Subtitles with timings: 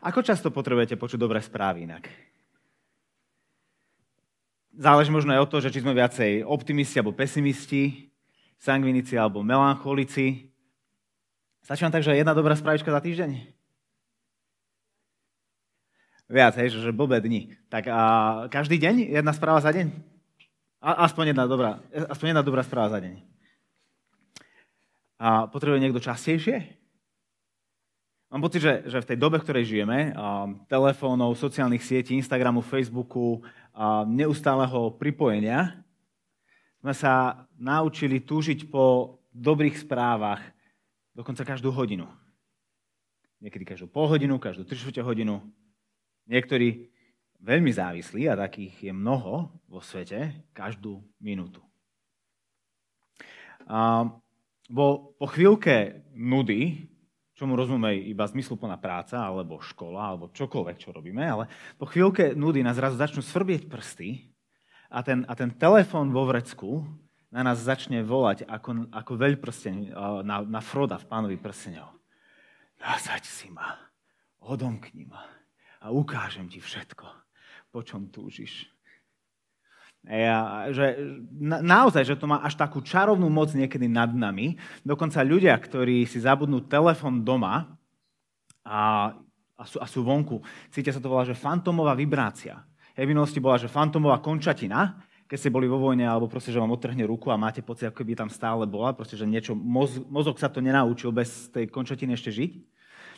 [0.00, 2.08] Ako často potrebujete počuť dobré správy inak?
[4.72, 8.08] Záleží možno aj od toho, že či sme viacej optimisti alebo pesimisti,
[8.56, 10.48] sangvinici alebo melancholici.
[11.60, 13.60] Stačí vám tak, že jedna dobrá správička za týždeň?
[16.30, 17.52] Viac, hej, že, blbé dni.
[17.68, 18.00] Tak a
[18.48, 19.92] každý deň jedna správa za deň?
[20.80, 23.20] Aspoň, jedna dobrá, aspoň jedna dobrá správa za deň.
[25.20, 26.80] A potrebuje niekto častejšie?
[28.30, 30.14] Mám pocit, že, že v tej dobe, v ktorej žijeme,
[30.70, 33.42] telefónov, sociálnych sietí, Instagramu, Facebooku,
[34.06, 35.82] neustáleho pripojenia,
[36.78, 40.38] sme sa naučili túžiť po dobrých správach
[41.10, 42.06] dokonca každú hodinu.
[43.42, 45.42] Niekedy každú pol hodinu, každú 3 hodinu.
[46.30, 46.86] Niektorí
[47.42, 51.58] veľmi závislí, a takých je mnoho vo svete, každú minútu.
[53.66, 54.06] A,
[54.70, 56.89] bo po chvíľke nudy
[57.40, 61.48] čomu rozumej iba zmysluplná práca, alebo škola, alebo čokoľvek, čo robíme, ale
[61.80, 64.28] po chvíľke nudy nás zrazu začnú svrbieť prsty
[64.92, 66.84] a ten, a ten telefón vo vrecku
[67.32, 71.96] na nás začne volať ako, ako veľprsteň na, na Froda v pánovi prstenov.
[72.76, 73.72] Nasaď si ma,
[74.44, 75.24] odomkni ma
[75.80, 77.08] a ukážem ti všetko,
[77.72, 78.68] po čom túžiš.
[80.08, 80.96] Ja, že
[81.28, 84.56] na, naozaj, že to má až takú čarovnú moc niekedy nad nami.
[84.80, 87.76] Dokonca ľudia, ktorí si zabudnú telefon doma
[88.64, 89.12] a,
[89.60, 90.40] a, sú, a sú vonku,
[90.72, 92.64] cítia sa to volá, že fantomová vibrácia.
[92.96, 96.58] Hej, v minulosti bola, že fantomová končatina, keď ste boli vo vojne, alebo proste, že
[96.58, 100.00] vám odtrhne ruku a máte pocit, ako by tam stále bola, proste, že niečo, moz,
[100.08, 102.52] mozog sa to nenaučil bez tej končatiny ešte žiť,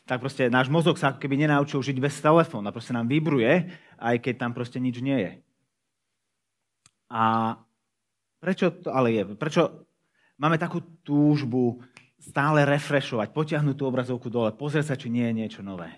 [0.03, 2.75] tak proste náš mozog sa ako keby nenaučil žiť bez telefóna.
[2.75, 3.71] Proste nám vibruje,
[4.03, 5.33] aj keď tam proste nič nie je.
[7.13, 7.55] A
[8.41, 9.23] prečo to ale je?
[9.37, 9.85] Prečo
[10.41, 11.85] máme takú túžbu
[12.17, 15.93] stále refreshovať, potiahnuť tú obrazovku dole, pozrieť sa, či nie je niečo nové?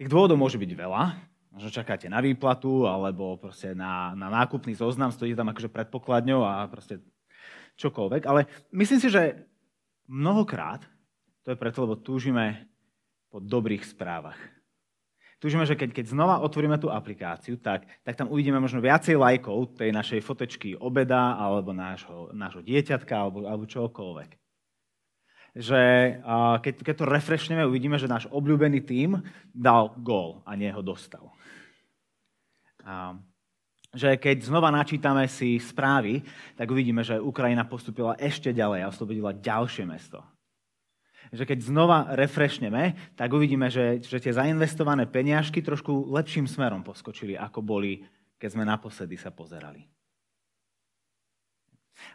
[0.00, 1.02] Tých dôvodov môže byť veľa.
[1.50, 6.66] Možno čakáte na výplatu, alebo proste na, na nákupný zoznam, stojí tam akože predpokladňou a
[6.72, 7.04] proste
[7.76, 8.22] čokoľvek.
[8.26, 9.46] Ale myslím si, že
[10.10, 10.82] mnohokrát
[11.44, 12.68] to je preto, lebo túžime
[13.32, 14.36] po dobrých správach.
[15.40, 19.72] Tužíme, že keď, keď znova otvoríme tú aplikáciu, tak, tak tam uvidíme možno viacej lajkov
[19.72, 24.36] tej našej fotečky obeda alebo nášho, nášho dieťatka alebo, alebo čokoľvek.
[25.56, 25.82] Že
[26.28, 29.24] a keď, keď to refreshneme, uvidíme, že náš obľúbený tím
[29.56, 31.32] dal gól a nie ho dostal.
[32.84, 33.16] A,
[33.96, 36.20] že keď znova načítame si správy,
[36.52, 40.20] tak uvidíme, že Ukrajina postupila ešte ďalej a oslobodila ďalšie mesto
[41.28, 47.36] že keď znova refreshneme, tak uvidíme, že, že tie zainvestované peniažky trošku lepším smerom poskočili,
[47.36, 48.02] ako boli,
[48.40, 49.84] keď sme naposledy sa pozerali.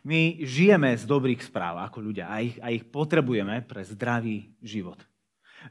[0.01, 4.97] My žijeme z dobrých správ ako ľudia a ich, a ich potrebujeme pre zdravý život.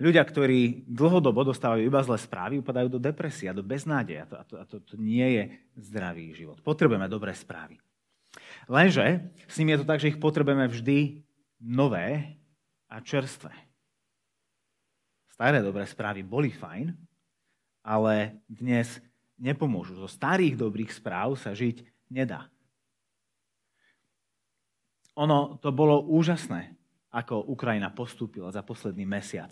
[0.03, 4.27] Ľudia, ktorí dlhodobo dostávajú iba zlé správy, upadajú do depresie a do beznádeja.
[4.27, 5.43] A to, a to, a to nie je
[5.78, 6.59] zdravý život.
[6.66, 7.78] Potrebujeme dobré správy.
[8.66, 11.22] Lenže s nimi je to tak, že ich potrebujeme vždy
[11.62, 12.34] nové
[12.94, 13.50] a čerstvé.
[15.34, 16.94] Staré dobré správy boli fajn,
[17.82, 19.03] ale dnes
[19.34, 19.99] nepomôžu.
[19.99, 22.47] Zo starých dobrých správ sa žiť nedá.
[25.19, 26.78] Ono to bolo úžasné,
[27.10, 29.50] ako Ukrajina postúpila za posledný mesiac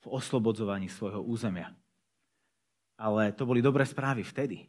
[0.00, 1.76] v oslobodzovaní svojho územia.
[2.96, 4.68] Ale to boli dobré správy vtedy.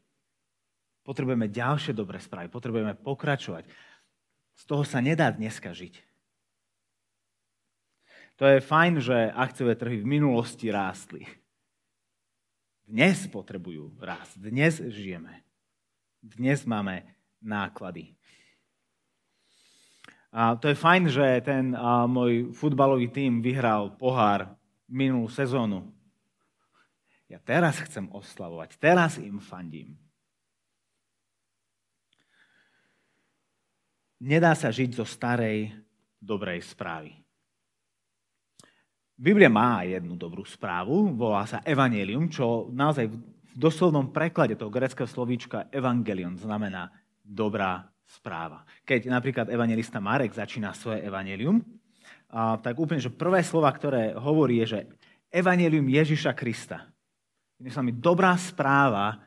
[1.03, 3.67] Potrebujeme ďalšie dobré správy, potrebujeme pokračovať.
[4.55, 6.10] Z toho sa nedá dneska žiť.
[8.41, 11.29] To je fajn, že akciové trhy v minulosti rástli.
[12.89, 14.41] Dnes potrebujú rásť.
[14.41, 15.45] Dnes žijeme.
[16.17, 17.05] Dnes máme
[17.37, 18.17] náklady.
[20.33, 24.57] A to je fajn, že ten a, môj futbalový tím vyhral pohár
[24.89, 25.93] minulú sezónu.
[27.29, 29.93] Ja teraz chcem oslavovať, teraz im fandím.
[34.17, 35.77] Nedá sa žiť zo starej
[36.17, 37.20] dobrej správy.
[39.21, 43.21] Biblia má jednu dobrú správu, volá sa Evangelium, čo naozaj v
[43.53, 46.89] doslovnom preklade toho greckého slovíčka Evangelion znamená
[47.21, 48.65] dobrá správa.
[48.81, 51.61] Keď napríklad evangelista Marek začína svoje Evangelium,
[52.65, 54.79] tak úplne, že prvé slova, ktoré hovorí, je, že
[55.29, 56.89] Evangelium Ježiša Krista.
[57.61, 59.21] Inými slovami, dobrá správa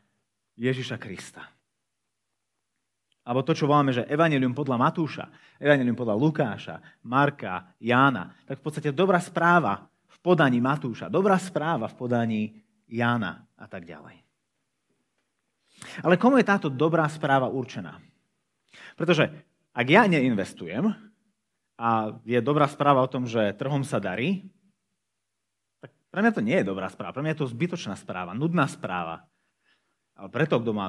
[0.58, 1.53] Ježiša Krista.
[3.24, 5.24] Alebo to, čo voláme, že Evangelium podľa Matúša,
[5.56, 6.76] Evangelium podľa Lukáša,
[7.08, 12.42] Marka, Jána, tak v podstate dobrá správa v podaní Matúša, dobrá správa v podaní
[12.84, 14.20] Jána a tak ďalej.
[16.04, 17.96] Ale komu je táto dobrá správa určená?
[18.96, 19.32] Pretože
[19.72, 20.92] ak ja neinvestujem
[21.80, 21.88] a
[22.22, 24.46] je dobrá správa o tom, že trhom sa darí,
[25.80, 28.70] tak Pre mňa to nie je dobrá správa, pre mňa je to zbytočná správa, nudná
[28.70, 29.26] správa.
[30.14, 30.86] Ale preto, kto má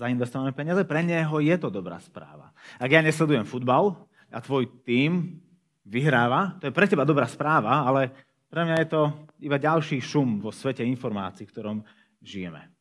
[0.00, 2.56] zainvestované peniaze, pre neho je to dobrá správa.
[2.80, 3.92] Ak ja nesledujem futbal
[4.32, 5.44] a tvoj tím
[5.84, 8.08] vyhráva, to je pre teba dobrá správa, ale
[8.48, 9.02] pre mňa je to
[9.44, 11.78] iba ďalší šum vo svete informácií, v ktorom
[12.24, 12.72] žijeme.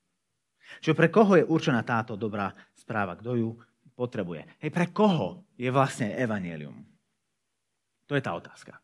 [0.80, 3.20] Čiže pre koho je určená táto dobrá správa?
[3.20, 3.50] Kto ju
[3.92, 4.48] potrebuje?
[4.64, 6.88] Hej, pre koho je vlastne evanelium?
[8.08, 8.80] To je tá otázka.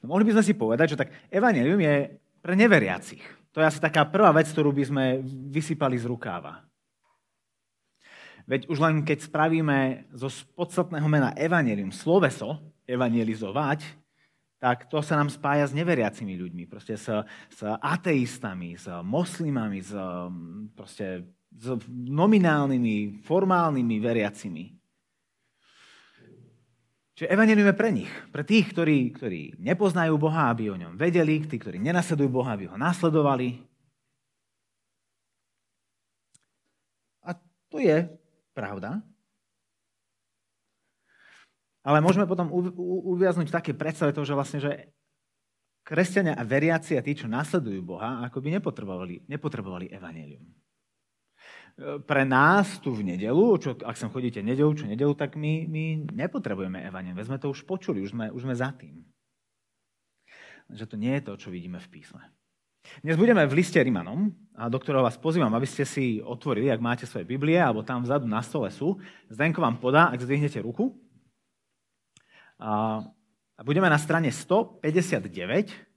[0.00, 3.39] No, mohli by sme si povedať, že tak evanelium je pre neveriacich.
[3.50, 5.04] To je asi taká prvá vec, ktorú by sme
[5.50, 6.62] vysypali z rukáva.
[8.46, 13.86] Veď už len keď spravíme zo podstatného mena evanelium sloveso, evangelizovať,
[14.60, 17.08] tak to sa nám spája s neveriacimi ľuďmi, proste s,
[17.48, 19.94] s ateistami, s moslimami, s,
[20.76, 24.79] proste, s nominálnymi, formálnymi veriacimi.
[27.20, 31.44] Čiže evanelium je pre nich, pre tých, ktorí, ktorí nepoznajú Boha, aby o ňom vedeli,
[31.44, 33.60] tí, ktorí nenasledujú Boha, aby ho nasledovali.
[37.20, 37.36] A
[37.68, 38.08] to je
[38.56, 39.04] pravda.
[41.84, 42.48] Ale môžeme potom
[43.12, 44.72] uviaznuť v takej predstave toho, že vlastne, že
[45.84, 50.48] kresťania a veriaci a tí, čo nasledujú Boha, ako by nepotrebovali, nepotrebovali evanelium
[52.04, 55.84] pre nás tu v nedelu, čo, ak sem chodíte nedelu, čo nedelu, tak my, my
[56.12, 57.16] nepotrebujeme evaniem.
[57.24, 59.00] Sme to už počuli, už sme, už sme za tým.
[60.68, 62.20] Že to nie je to, čo vidíme v písme.
[63.04, 66.84] Dnes budeme v liste Rimanom, a do ktorého vás pozývam, aby ste si otvorili, ak
[66.84, 69.00] máte svoje Biblie, alebo tam vzadu na stole sú.
[69.32, 70.92] Zdenko vám podá, ak zdvihnete ruku.
[72.60, 73.00] A,
[73.56, 75.89] a budeme na strane 159,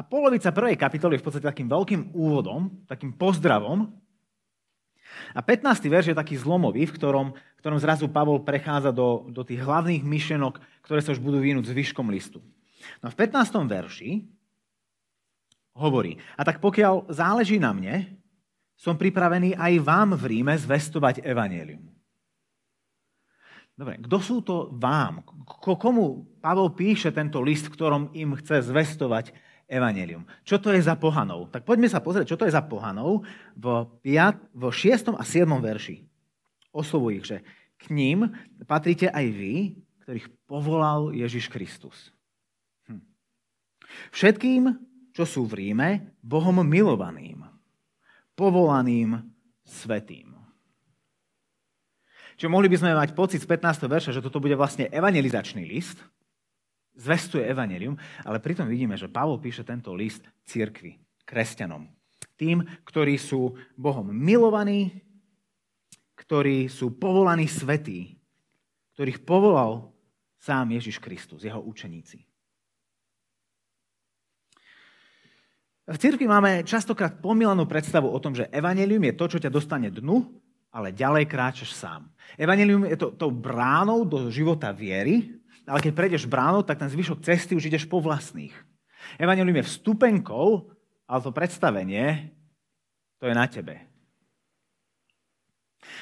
[0.00, 3.92] A polovica prvej kapitoly je v podstate takým veľkým úvodom, takým pozdravom.
[5.36, 5.76] A 15.
[5.92, 10.00] verš je taký zlomový, v ktorom, v ktorom zrazu Pavol prechádza do, do tých hlavných
[10.00, 12.40] myšlenok, ktoré sa už budú vynúť zvyškom listu.
[13.04, 13.60] No v 15.
[13.68, 14.24] verši
[15.76, 18.16] hovorí, a tak pokiaľ záleží na mne,
[18.80, 21.84] som pripravený aj vám v Ríme zvestovať evanelium.
[23.76, 25.20] Dobre, kto sú to vám?
[25.44, 29.36] Komu Pavol píše tento list, v ktorom im chce zvestovať
[29.70, 30.26] evanelium.
[30.42, 31.46] Čo to je za pohanov?
[31.54, 33.22] Tak poďme sa pozrieť, čo to je za pohanov
[33.54, 35.14] v, 5, v 6.
[35.14, 35.46] a 7.
[35.46, 36.02] verši.
[36.74, 37.46] Oslovujú ich, že
[37.78, 38.34] k ním
[38.66, 42.10] patríte aj vy, ktorých povolal Ježiš Kristus.
[42.90, 43.00] Hm.
[44.10, 44.74] Všetkým,
[45.14, 47.46] čo sú v Ríme, Bohom milovaným,
[48.34, 49.22] povolaným
[49.62, 50.34] svetým.
[52.40, 53.84] Čiže mohli by sme mať pocit z 15.
[53.84, 56.00] verša, že toto bude vlastne evangelizačný list,
[57.00, 57.96] zvestuje evanelium,
[58.28, 61.88] ale pritom vidíme, že Pavol píše tento list cirkvi, kresťanom.
[62.36, 65.00] Tým, ktorí sú Bohom milovaní,
[66.20, 68.20] ktorí sú povolaní svetí,
[68.96, 69.88] ktorých povolal
[70.36, 72.20] sám Ježiš Kristus, jeho učeníci.
[75.90, 79.90] V cirkvi máme častokrát pomilanú predstavu o tom, že evanelium je to, čo ťa dostane
[79.90, 80.22] dnu,
[80.70, 82.06] ale ďalej kráčaš sám.
[82.38, 85.39] Evanelium je to, to bránou do života viery,
[85.70, 88.50] ale keď prejdeš bránou, tak ten zvyšok cesty už ideš po vlastných.
[89.22, 90.66] Evangelium je vstupenkou,
[91.06, 92.34] ale to predstavenie,
[93.22, 93.78] to je na tebe.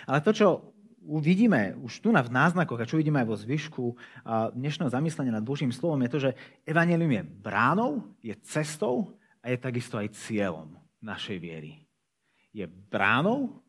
[0.08, 0.48] Ale to, čo
[1.20, 3.84] vidíme už tu na v náznakoch a čo vidíme aj vo zvyšku
[4.56, 6.30] dnešného zamyslenia nad Božím slovom, je to, že
[6.64, 7.92] Evangelium je bránou,
[8.24, 11.86] je cestou a je takisto aj cieľom našej viery.
[12.50, 13.62] Je bránou,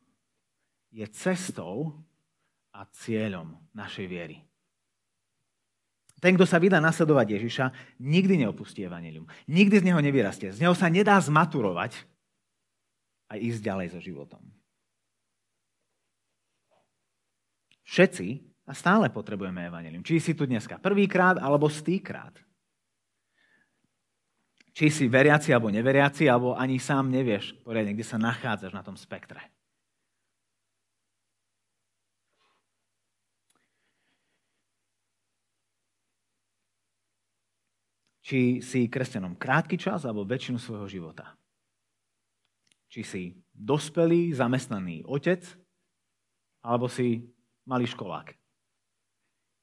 [0.89, 2.01] je cestou
[2.73, 4.48] a cieľom našej viery.
[6.19, 7.65] Ten, kto sa vydá nasledovať Ježiša,
[8.03, 9.25] nikdy neopustí evanelium.
[9.47, 10.51] Nikdy z neho nevyrastie.
[10.51, 11.95] Z neho sa nedá zmaturovať
[13.31, 14.43] a ísť ďalej so životom.
[17.87, 18.27] Všetci
[18.69, 20.05] a stále potrebujeme evanelium.
[20.05, 22.37] Či si tu dneska prvýkrát, alebo stýkrát.
[24.77, 28.93] Či si veriaci alebo neveriaci, alebo ani sám nevieš poriadne, kde sa nachádzaš na tom
[28.93, 29.41] spektre.
[38.29, 41.33] Či si kresťanom krátky čas alebo väčšinu svojho života.
[42.93, 45.41] Či si dospelý, zamestnaný otec,
[46.61, 47.25] alebo si
[47.65, 48.37] malý školák.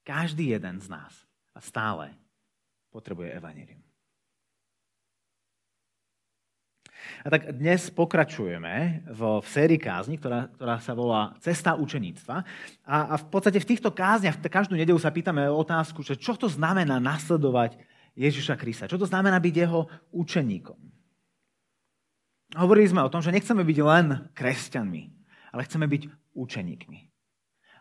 [0.02, 1.14] Každý jeden z nás
[1.54, 2.10] a stále
[2.90, 3.86] potrebuje evanelium.
[7.22, 12.36] A tak dnes pokračujeme v, v sérii kázni, ktorá, ktorá sa volá Cesta učeníctva.
[12.82, 16.50] A, a v podstate v týchto kázniach každú nedelu sa pýtame otázku, že čo to
[16.50, 17.78] znamená nasledovať
[18.16, 18.88] Ježiša Krista.
[18.88, 20.80] Čo to znamená byť jeho učeníkom?
[22.56, 25.02] Hovorili sme o tom, že nechceme byť len kresťanmi,
[25.52, 26.98] ale chceme byť učeníkmi.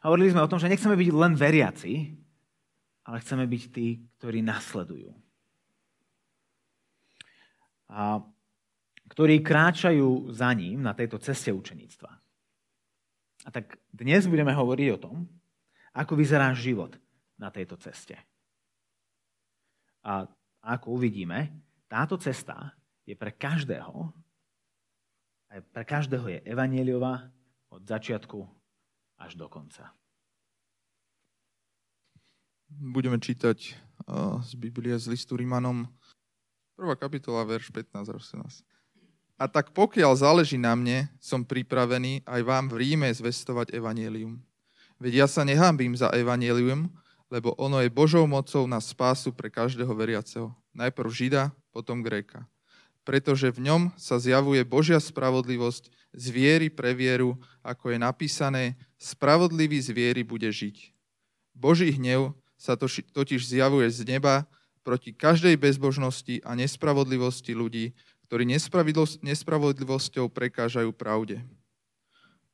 [0.04, 1.94] Hovorili sme o tom, že nechceme byť len veriaci,
[3.08, 5.16] ale chceme byť tí, ktorí nasledujú.
[7.90, 8.20] A
[9.06, 12.12] ktorí kráčajú za ním na tejto ceste učeníctva.
[13.46, 15.16] A tak dnes budeme hovoriť o tom,
[15.94, 16.98] ako vyzerá život
[17.38, 18.18] na tejto ceste.
[20.06, 20.30] A
[20.62, 21.50] ako uvidíme,
[21.90, 24.14] táto cesta je pre každého,
[25.50, 27.26] aj pre každého je evanieliová
[27.74, 28.46] od začiatku
[29.18, 29.90] až do konca.
[32.70, 33.58] Budeme čítať
[34.42, 35.90] z Biblie z listu Rimanom,
[36.78, 38.62] prvá kapitola, verš 15 18.
[39.36, 44.42] A tak pokiaľ záleží na mne, som pripravený aj vám v Ríme zvestovať evanielium.
[44.96, 46.88] Veď ja sa nehambím za evanielium,
[47.30, 50.54] lebo ono je Božou mocou na spásu pre každého veriaceho.
[50.76, 52.46] Najprv Žida, potom Gréka.
[53.06, 58.64] Pretože v ňom sa zjavuje Božia spravodlivosť z viery pre vieru, ako je napísané,
[58.98, 60.94] spravodlivý z viery bude žiť.
[61.54, 64.48] Boží hnev sa totiž zjavuje z neba
[64.82, 67.98] proti každej bezbožnosti a nespravodlivosti ľudí,
[68.30, 68.46] ktorí
[69.22, 71.42] nespravodlivosťou prekážajú pravde.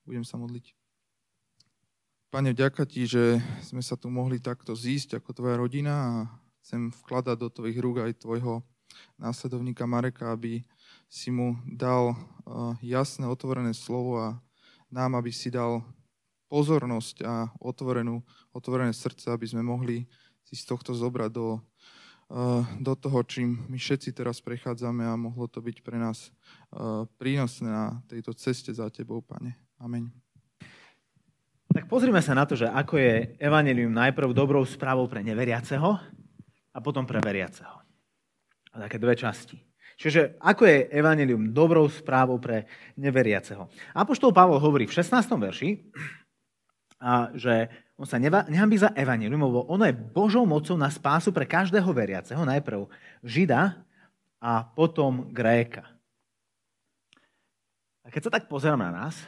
[0.03, 0.80] Budem sa modliť.
[2.31, 6.11] Pane, ďaká ti, že sme sa tu mohli takto zísť ako tvoja rodina a
[6.63, 8.63] chcem vkladať do tvojich rúk aj tvojho
[9.19, 10.63] následovníka Mareka, aby
[11.11, 12.15] si mu dal
[12.79, 14.39] jasné, otvorené slovo a
[14.87, 15.83] nám, aby si dal
[16.47, 18.23] pozornosť a otvorenú,
[18.55, 20.07] otvorené srdce, aby sme mohli
[20.47, 21.59] si z tohto zobrať do
[22.31, 26.31] Eh, do toho, čím my všetci teraz prechádzame a mohlo to byť pre nás
[26.71, 29.59] eh, prínosné na tejto ceste za Tebou, Pane.
[29.83, 30.20] Amen.
[31.71, 35.95] Tak pozrime sa na to, že ako je evanelium najprv dobrou správou pre neveriaceho
[36.71, 37.79] a potom pre veriaceho.
[38.75, 39.55] A také dve časti.
[39.95, 42.67] Čiže ako je evanelium dobrou správou pre
[42.99, 43.71] neveriaceho.
[43.95, 45.15] Apoštol Pavol hovorí v 16.
[45.31, 45.69] verši,
[47.39, 51.87] že on sa nehambí za evanilium, lebo ono je Božou mocou na spásu pre každého
[51.95, 52.89] veriaceho, najprv
[53.23, 53.79] Žida
[54.43, 55.87] a potom Gréka.
[58.01, 59.21] A keď sa tak pozerám na nás,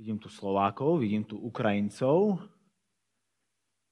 [0.00, 2.40] vidím tu Slovákov, vidím tu Ukrajincov,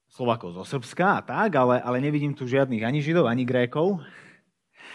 [0.08, 4.00] Slovákov zo Srbska a tak, ale, ale nevidím tu žiadnych ani Židov, ani Grékov.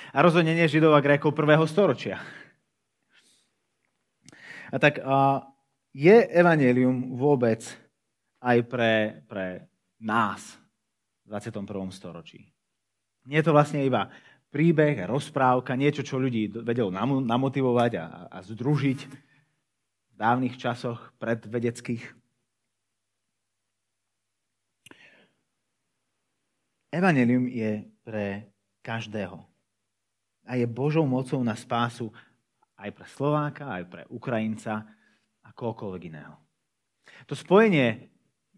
[0.10, 2.18] A rozhodne nie Židov a Grékov prvého storočia.
[4.74, 5.46] A tak a
[5.94, 7.62] je evanelium vôbec
[8.42, 9.70] aj pre, pre
[10.02, 10.58] nás
[11.30, 11.94] v 21.
[11.94, 12.50] storočí.
[13.30, 14.10] Nie je to vlastne iba
[14.50, 16.90] príbeh, rozprávka, niečo, čo ľudí vedelo
[17.22, 19.33] namotivovať a, a združiť
[20.14, 22.06] v dávnych časoch predvedeckých.
[26.94, 28.54] Evangelium je pre
[28.86, 29.42] každého.
[30.46, 32.14] A je Božou mocou na spásu
[32.78, 34.86] aj pre Slováka, aj pre Ukrajinca
[35.42, 36.38] a kohokoľvek iného.
[37.26, 38.14] To spojenie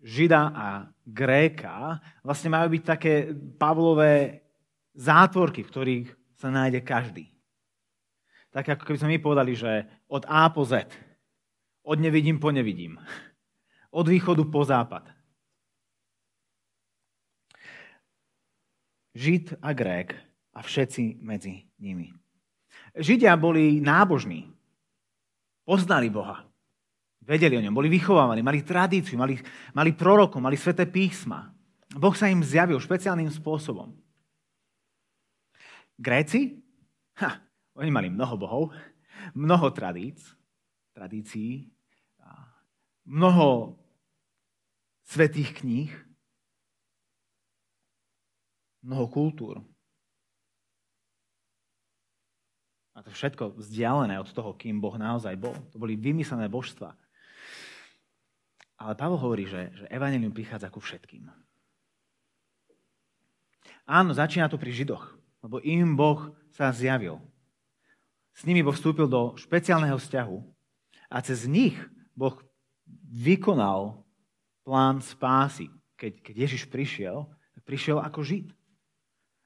[0.05, 0.67] Žida a
[1.01, 4.45] Gréka vlastne majú byť také Pavlové
[4.93, 6.07] zátvorky, v ktorých
[6.38, 7.25] sa nájde každý.
[8.53, 10.85] Tak ako keby sme my povedali, že od A po Z.
[11.86, 12.98] Od nevidím po nevidím.
[13.94, 15.06] Od východu po západ.
[19.15, 20.18] Žid a Grék
[20.51, 22.12] a všetci medzi nimi.
[22.98, 24.50] Židia boli nábožní.
[25.63, 26.44] Poznali Boha.
[27.25, 29.39] Vedeli o ňom, boli vychovávaní, mali tradíciu, mali,
[29.74, 31.50] mali prorokov, mali sveté písma.
[31.96, 33.94] Boh sa im zjavil špeciálnym spôsobom.
[35.98, 36.62] Gréci?
[37.18, 37.39] Ha,
[37.80, 38.63] oni mali mnoho bohov,
[39.34, 40.22] mnoho tradíc,
[40.92, 41.75] tradícií,
[43.05, 43.77] mnoho
[45.05, 45.93] svetých kníh,
[48.81, 49.62] mnoho kultúr.
[52.95, 55.53] A to všetko vzdialené od toho, kým Boh naozaj bol.
[55.75, 56.95] To boli vymyslené božstva.
[58.79, 61.27] Ale Pavel hovorí, že, že evanelium prichádza ku všetkým.
[63.85, 65.13] Áno, začína to pri Židoch,
[65.45, 67.21] lebo im Boh sa zjavil.
[68.33, 70.38] S nimi Boh vstúpil do špeciálneho vzťahu
[71.12, 71.75] a cez nich
[72.15, 72.35] Boh
[73.10, 74.06] vykonal
[74.65, 75.70] plán spásy.
[75.96, 77.25] Keď, keď Ježiš prišiel,
[77.63, 78.51] prišiel ako Žid.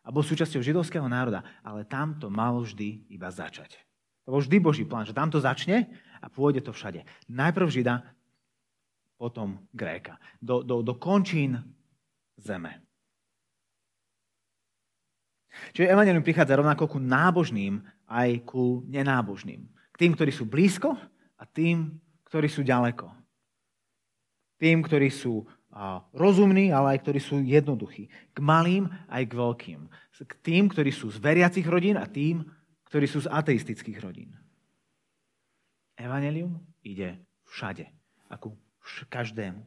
[0.03, 1.46] A bol súčasťou židovského národa.
[1.62, 3.77] Ale tam to malo vždy iba začať.
[4.25, 5.89] To bol vždy Boží plán, že tam to začne
[6.22, 7.05] a pôjde to všade.
[7.29, 7.96] Najprv Žida,
[9.19, 10.15] potom Gréka.
[10.39, 11.60] Do, do, do končín
[12.39, 12.79] zeme.
[15.75, 19.67] Čiže Evangelium prichádza rovnako ku nábožným aj ku nenábožným.
[19.91, 20.96] K tým, ktorí sú blízko
[21.36, 22.00] a tým,
[22.31, 23.18] ktorí sú ďaleko.
[24.59, 25.47] Tým, ktorí sú
[26.11, 28.11] rozumní, ale aj ktorí sú jednoduchí.
[28.35, 29.79] K malým aj k veľkým.
[30.19, 32.43] K tým, ktorí sú z veriacich rodín a tým,
[32.91, 34.35] ktorí sú z ateistických rodín.
[35.95, 37.87] Evangelium ide všade.
[38.27, 38.57] Ako
[39.07, 39.61] každému.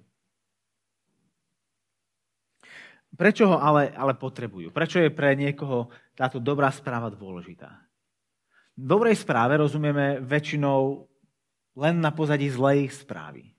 [3.12, 4.72] Prečo ho ale, ale potrebujú?
[4.72, 7.68] Prečo je pre niekoho táto dobrá správa dôležitá?
[8.72, 11.04] V dobrej správe rozumieme väčšinou
[11.76, 13.51] len na pozadí zlej správy.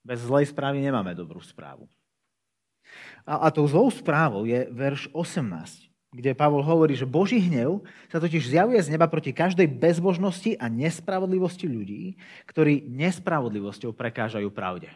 [0.00, 1.86] Bez zlej správy nemáme dobrú správu.
[3.28, 8.18] A, a tou zlou správou je verš 18, kde Pavol hovorí, že Boží hnev sa
[8.18, 12.18] totiž zjavuje z neba proti každej bezbožnosti a nespravodlivosti ľudí,
[12.50, 14.90] ktorí nespravodlivosťou prekážajú pravde.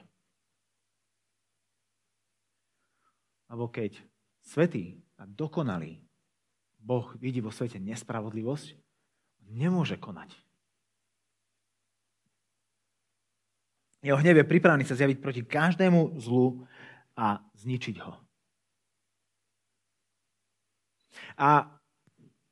[3.47, 4.03] Alebo keď
[4.43, 6.03] svetý a dokonalý
[6.83, 8.77] Boh vidí vo svete nespravodlivosť,
[9.49, 10.44] nemôže konať.
[14.05, 16.69] Jeho hnev je pripravený sa zjaviť proti každému zlu
[17.17, 18.13] a zničiť ho.
[21.41, 21.65] A,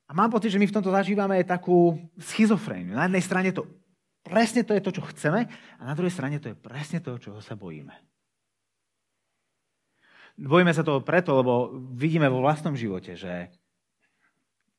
[0.08, 2.96] a mám pocit, že my v tomto zažívame takú schizofréniu.
[2.96, 3.68] Na jednej strane to
[4.24, 5.44] presne to je to, čo chceme,
[5.76, 7.92] a na druhej strane to je presne to, čoho sa bojíme.
[10.40, 13.52] Bojíme sa toho preto, lebo vidíme vo vlastnom živote, že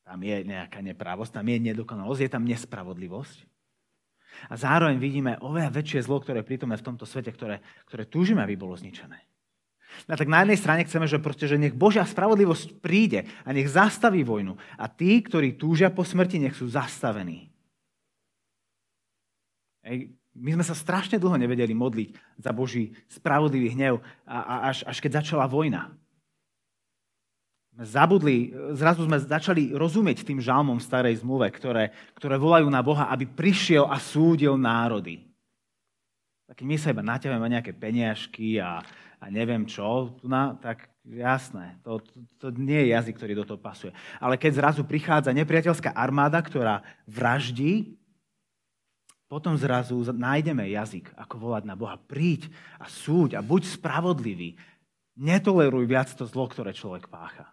[0.01, 3.52] tam je nejaká neprávosť, tam je nedokonalosť, je tam nespravodlivosť.
[4.49, 8.43] A zároveň vidíme oveľa väčšie zlo, ktoré je prítomné v tomto svete, ktoré, ktoré túžime,
[8.43, 9.19] aby bolo zničené.
[10.09, 13.69] No tak na jednej strane chceme, že, proste, že nech Božia spravodlivosť príde a nech
[13.69, 14.57] zastaví vojnu.
[14.77, 17.53] A tí, ktorí túžia po smrti, nech sú zastavení.
[19.85, 24.81] Ej, my sme sa strašne dlho nevedeli modliť za Boží spravodlivý hnev, a, a až,
[24.89, 25.93] až keď začala vojna.
[27.73, 33.25] Zabudli, zrazu sme začali rozumieť tým žalmom starej zmluve, ktoré, ktoré volajú na Boha, aby
[33.25, 35.25] prišiel a súdil národy.
[36.45, 38.77] Tak my sa iba naťahujem nejaké peniažky a,
[39.17, 43.57] a neviem čo, na, tak jasné, to, to, to nie je jazyk, ktorý do toho
[43.57, 43.89] pasuje.
[44.21, 47.97] Ale keď zrazu prichádza nepriateľská armáda, ktorá vraždí,
[49.25, 51.97] potom zrazu nájdeme jazyk, ako volať na Boha.
[51.97, 54.61] Príď a súď a buď spravodlivý.
[55.17, 57.49] Netoleruj viac to zlo, ktoré človek pácha.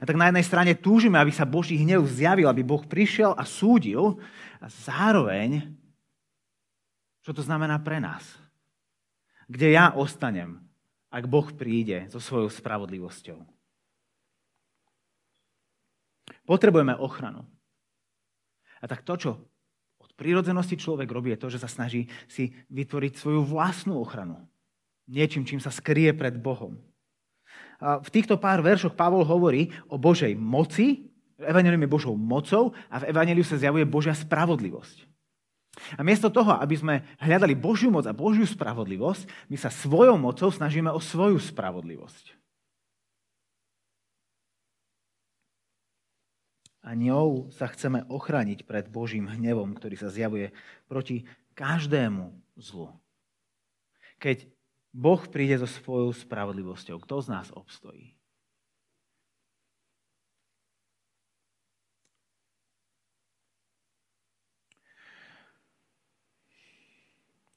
[0.00, 3.44] A tak na jednej strane túžime, aby sa Boží hnev zjavil, aby Boh prišiel a
[3.44, 4.18] súdil.
[4.58, 5.70] A zároveň,
[7.24, 8.24] čo to znamená pre nás?
[9.46, 10.60] Kde ja ostanem,
[11.12, 13.38] ak Boh príde so svojou spravodlivosťou?
[16.44, 17.44] Potrebujeme ochranu.
[18.80, 19.30] A tak to, čo
[20.14, 24.38] prírodzenosti človek robí, je to, že sa snaží si vytvoriť svoju vlastnú ochranu.
[25.10, 26.78] Niečím, čím sa skrie pred Bohom.
[27.84, 33.12] V týchto pár veršoch Pavol hovorí o Božej moci, Evangelium je Božou mocou a v
[33.12, 35.04] Evangeliu sa zjavuje Božia spravodlivosť.
[35.98, 40.48] A miesto toho, aby sme hľadali Božiu moc a Božiu spravodlivosť, my sa svojou mocou
[40.48, 42.44] snažíme o svoju spravodlivosť.
[46.84, 50.52] a ňou sa chceme ochrániť pred Božím hnevom, ktorý sa zjavuje
[50.84, 51.24] proti
[51.56, 52.28] každému
[52.60, 52.92] zlu.
[54.20, 54.44] Keď
[54.94, 58.14] Boh príde so svojou spravodlivosťou, kto z nás obstojí?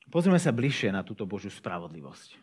[0.09, 2.41] Pozrieme sa bližšie na túto Božiu spravodlivosť.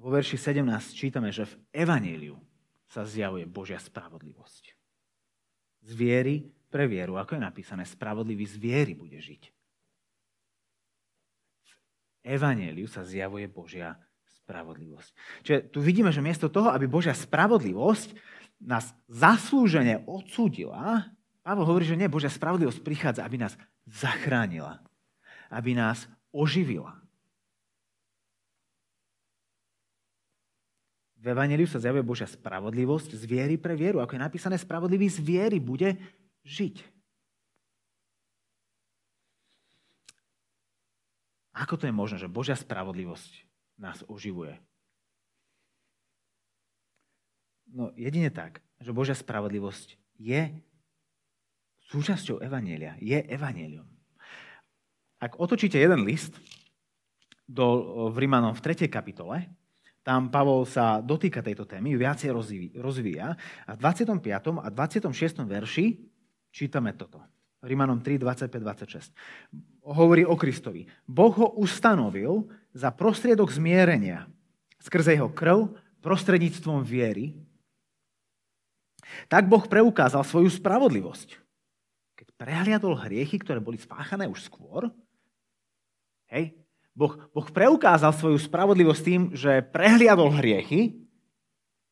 [0.00, 2.40] Vo verši 17 čítame, že v Evaníliu
[2.88, 4.72] sa zjavuje Božia spravodlivosť
[5.82, 7.18] z viery pre vieru.
[7.18, 9.61] Ako je napísané, spravodlivý z viery bude žiť.
[12.22, 13.98] V Evangeliu sa zjavuje Božia
[14.42, 15.10] spravodlivosť.
[15.42, 18.14] Čiže tu vidíme, že miesto toho, aby Božia spravodlivosť
[18.62, 21.10] nás zaslúžene odsúdila,
[21.42, 23.58] Pavel hovorí, že nie, Božia spravodlivosť prichádza, aby nás
[23.90, 24.78] zachránila,
[25.50, 27.02] aby nás oživila.
[31.18, 34.02] V Evangeliu sa zjavuje Božia spravodlivosť z viery pre vieru.
[34.02, 35.94] Ako je napísané, spravodlivý z viery bude
[36.42, 36.82] žiť.
[41.52, 43.44] Ako to je možné, že Božia spravodlivosť
[43.76, 44.56] nás oživuje?
[47.72, 50.52] No jedine tak, že Božia spravodlivosť je
[51.92, 53.88] súčasťou Evanielia, je Evangelium.
[55.20, 56.34] Ak otočíte jeden list
[57.44, 58.88] do, v Rímanom v 3.
[58.88, 59.48] kapitole,
[60.02, 62.34] tam Pavol sa dotýka tejto témy, viacej
[62.74, 63.38] rozvíja.
[63.68, 64.18] A v 25.
[64.58, 65.46] a 26.
[65.46, 65.84] verši
[66.50, 67.22] čítame toto.
[67.62, 69.14] Rímanom 3, 25, 26.
[69.86, 70.86] Hovorí o Kristovi.
[71.06, 74.26] Boh ho ustanovil za prostriedok zmierenia
[74.82, 75.70] skrze jeho krv
[76.02, 77.38] prostredníctvom viery.
[79.30, 81.38] Tak Boh preukázal svoju spravodlivosť.
[82.18, 84.90] Keď prehliadol hriechy, ktoré boli spáchané už skôr,
[86.34, 86.58] hej,
[86.92, 91.00] Boh, boh preukázal svoju spravodlivosť tým, že prehliadol hriechy.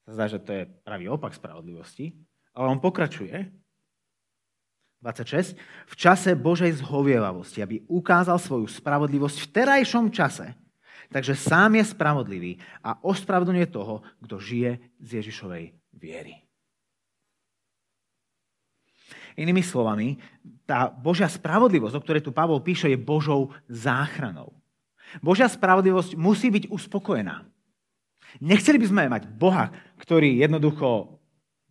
[0.04, 2.12] Sa zdá, že to je pravý opak spravodlivosti.
[2.52, 3.48] Ale on pokračuje.
[5.00, 5.56] 26.
[5.88, 10.52] V čase Božej zhovievavosti, aby ukázal svoju spravodlivosť v terajšom čase,
[11.10, 12.52] Takže sám je spravodlivý
[12.86, 16.38] a ospravedlňuje toho, kto žije z Ježišovej viery.
[19.34, 20.22] Inými slovami,
[20.62, 24.54] tá Božia spravodlivosť, o ktorej tu Pavol píše, je Božou záchranou.
[25.18, 27.42] Božia spravodlivosť musí byť uspokojená.
[28.38, 31.18] Nechceli by sme mať Boha, ktorý jednoducho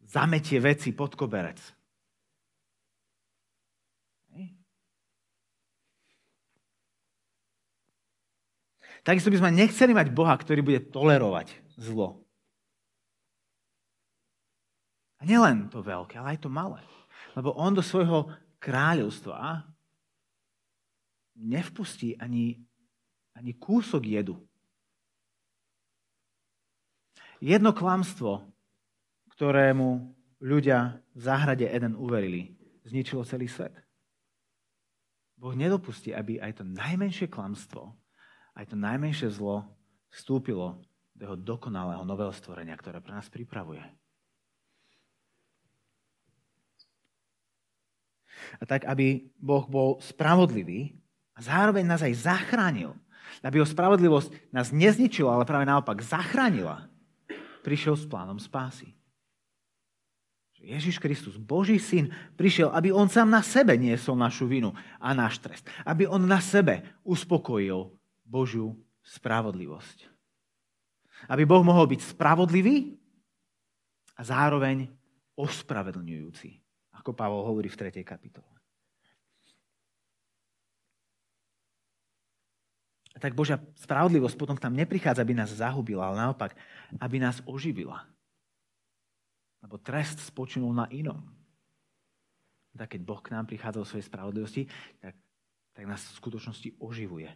[0.04, 1.79] zametie veci pod koberec.
[9.04, 12.24] Takisto by sme nechceli mať Boha, ktorý bude tolerovať zlo.
[15.20, 16.80] A nielen to veľké, ale aj to malé.
[17.36, 19.68] Lebo on do svojho kráľovstva
[21.40, 22.60] nevpustí ani,
[23.36, 24.36] ani kúsok jedu.
[27.40, 28.44] Jedno klamstvo,
[29.32, 30.12] ktorému
[30.44, 33.72] ľudia v záhrade Eden uverili, zničilo celý svet.
[35.40, 37.96] Boh nedopustí, aby aj to najmenšie klamstvo
[38.60, 39.64] aj to najmenšie zlo
[40.12, 40.84] vstúpilo
[41.16, 43.80] do jeho dokonalého nového stvorenia, ktoré pre nás pripravuje.
[48.60, 50.96] A tak, aby Boh bol spravodlivý
[51.36, 52.92] a zároveň nás aj zachránil,
[53.40, 56.92] aby jeho spravodlivosť nás nezničila, ale práve naopak zachránila,
[57.64, 58.92] prišiel s plánom spásy.
[60.60, 65.40] Ježiš Kristus, Boží syn, prišiel, aby on sám na sebe niesol našu vinu a náš
[65.40, 65.64] trest.
[65.88, 67.96] Aby on na sebe uspokojil
[68.30, 70.06] Božiu spravodlivosť.
[71.34, 72.94] Aby Boh mohol byť spravodlivý
[74.14, 74.86] a zároveň
[75.34, 76.50] ospravedlňujúci,
[77.02, 78.06] ako Pavol hovorí v 3.
[78.06, 78.54] kapitole.
[83.20, 86.56] Tak Božia spravodlivosť potom tam neprichádza, aby nás zahubila, ale naopak,
[87.04, 88.08] aby nás oživila.
[89.60, 91.20] Lebo trest spočinul na inom.
[92.72, 94.72] Tak keď Boh k nám prichádza o svojej spravodlivosti,
[95.04, 95.20] tak,
[95.76, 97.28] tak nás v skutočnosti oživuje.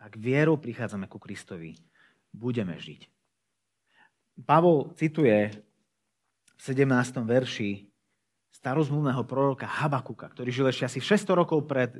[0.00, 1.76] Ak vierou prichádzame ku Kristovi,
[2.32, 3.04] budeme žiť.
[4.48, 5.52] Pavol cituje
[6.56, 7.20] v 17.
[7.20, 7.84] verši
[8.56, 11.92] starozmluvného proroka Habakuka, ktorý žil ešte asi 600 rokov pred,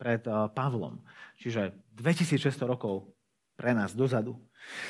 [0.00, 1.04] pred eh, Pavlom.
[1.36, 3.12] Čiže 2600 rokov
[3.54, 4.40] pre nás dozadu.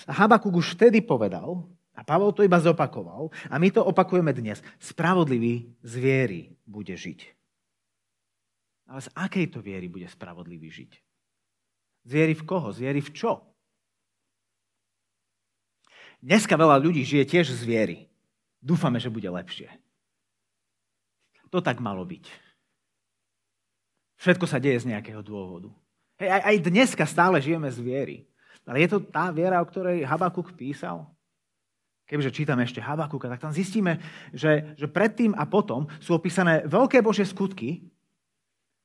[0.06, 4.58] A Habakuk už vtedy povedal, a Pavol to iba zopakoval, a my to opakujeme dnes,
[4.82, 7.20] spravodlivý z viery bude žiť.
[8.90, 11.13] Ale z akej to viery bude spravodlivý žiť?
[12.04, 12.68] Z viery v koho?
[12.72, 13.40] Z viery v čo?
[16.24, 17.98] Dneska veľa ľudí žije tiež z viery.
[18.64, 19.68] Dúfame, že bude lepšie.
[21.52, 22.24] To tak malo byť.
[24.20, 25.68] Všetko sa deje z nejakého dôvodu.
[26.16, 28.16] Hej, aj, aj dneska stále žijeme z viery.
[28.64, 31.04] Ale je to tá viera, o ktorej Habakuk písal?
[32.04, 33.96] Kebyže čítame ešte Habakuka, tak tam zistíme,
[34.28, 37.88] že, že predtým a potom sú opísané veľké Božie skutky,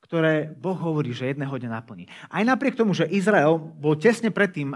[0.09, 2.09] ktoré Boh hovorí, že jedného dňa naplní.
[2.33, 4.73] Aj napriek tomu, že Izrael bol tesne predtým,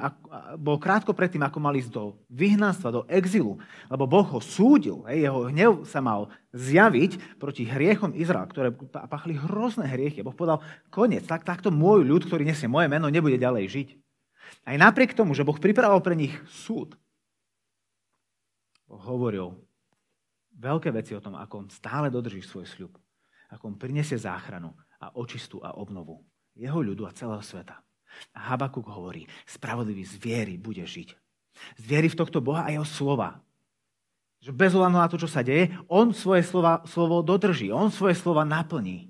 [0.62, 3.58] bol krátko predtým, ako mal ísť do vyhnanstva, do exilu,
[3.90, 8.78] lebo Boh ho súdil, jeho hnev sa mal zjaviť proti hriechom Izraela, ktoré
[9.10, 10.22] pachli hrozné hriechy.
[10.22, 10.62] Boh povedal,
[10.94, 13.88] koniec, tak, takto môj ľud, ktorý nesie moje meno, nebude ďalej žiť.
[14.70, 16.94] Aj napriek tomu, že Boh pripravil pre nich súd,
[18.86, 19.58] Boh hovoril
[20.62, 22.94] veľké veci o tom, ako on stále dodrží svoj sľub,
[23.50, 26.24] ako on prinesie záchranu, a očistu a obnovu
[26.58, 27.82] jeho ľudu a celého sveta.
[28.38, 31.10] A Habakuk hovorí, spravodlivý z viery bude žiť.
[31.82, 33.42] Z viery v tohto Boha a jeho slova.
[34.44, 38.14] Že bez ohľadu na to, čo sa deje, on svoje slova, slovo dodrží, on svoje
[38.14, 39.10] slova naplní.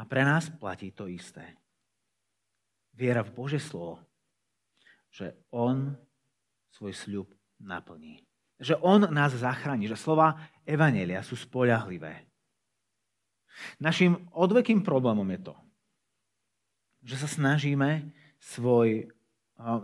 [0.00, 1.44] A pre nás platí to isté.
[2.96, 4.00] Viera v Bože slovo,
[5.12, 5.92] že on
[6.72, 7.28] svoj sľub
[7.60, 8.29] naplní
[8.60, 10.36] že On nás zachráni, že slova
[10.68, 12.28] Evanelia sú spoľahlivé.
[13.80, 15.54] Našim odvekým problémom je to,
[17.04, 19.08] že sa snažíme svoj,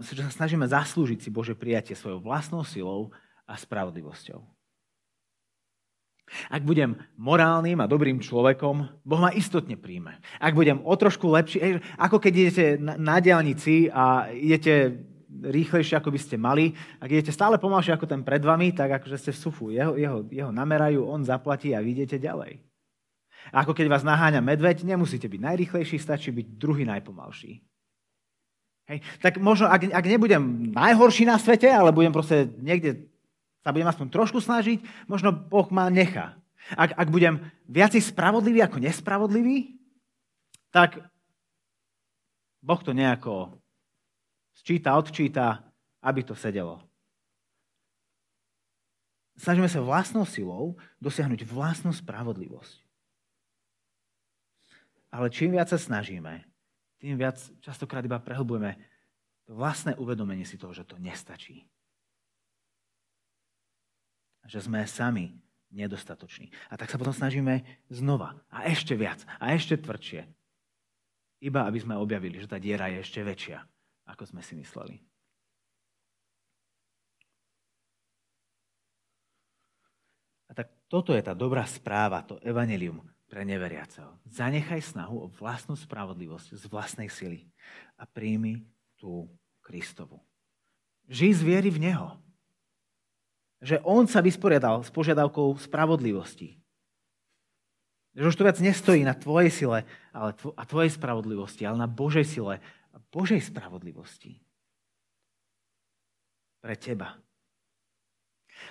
[0.01, 3.13] že sa snažíme zaslúžiť si Bože prijatie svojou vlastnou silou
[3.49, 4.41] a spravodlivosťou.
[6.51, 10.19] Ak budem morálnym a dobrým človekom, Boh ma istotne príjme.
[10.43, 15.07] Ak budem o trošku lepší, ako keď idete na diálnici a idete
[15.43, 16.73] rýchlejšie, ako by ste mali.
[17.01, 19.67] Ak idete stále pomalšie ako ten pred vami, tak akože ste v sufu.
[19.73, 22.63] Jeho, jeho, jeho namerajú, on zaplatí a vy ďalej.
[23.55, 27.63] A ako keď vás naháňa medveď, nemusíte byť najrýchlejší, stačí byť druhý najpomalší.
[28.87, 28.99] Hej.
[29.19, 33.11] Tak možno, ak, ak nebudem najhorší na svete, ale budem proste niekde,
[33.67, 36.39] sa budem aspoň trošku snažiť, možno Boh ma nechá.
[36.75, 39.79] Ak, ak budem viacej spravodlivý ako nespravodlivý,
[40.71, 41.03] tak
[42.63, 43.55] Boh to nejako
[44.57, 45.61] sčíta, odčíta,
[46.01, 46.81] aby to sedelo.
[49.37, 52.81] Snažíme sa vlastnou silou dosiahnuť vlastnú spravodlivosť.
[55.13, 56.45] Ale čím viac sa snažíme,
[56.97, 58.81] tým viac častokrát iba prehlbujeme
[59.45, 61.69] to vlastné uvedomenie si toho, že to nestačí.
[64.49, 65.37] Že sme sami
[65.71, 66.51] nedostatoční.
[66.73, 68.41] A tak sa potom snažíme znova.
[68.51, 69.23] A ešte viac.
[69.39, 70.27] A ešte tvrdšie.
[71.45, 73.61] Iba aby sme objavili, že tá diera je ešte väčšia,
[74.07, 75.03] ako sme si mysleli.
[80.47, 84.15] A tak toto je tá dobrá správa, to evanelium pre neveriaceho.
[84.31, 87.51] Zanechaj snahu o vlastnú spravodlivosť z vlastnej sily
[87.99, 88.63] a príjmi
[88.95, 89.27] tú
[89.61, 90.23] Kristovu.
[91.11, 92.09] Žij z viery v Neho.
[93.59, 96.55] Že On sa vysporiadal s požiadavkou spravodlivosti.
[98.15, 99.79] Že už to viac nestojí na tvojej sile
[100.15, 102.65] ale a tvojej spravodlivosti, ale na Božej sile
[102.97, 104.41] a Božej spravodlivosti.
[106.65, 107.21] Pre teba.